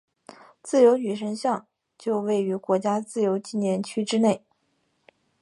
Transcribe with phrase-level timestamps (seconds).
[0.63, 4.43] 自由女神像就位于国家自由纪念区之内。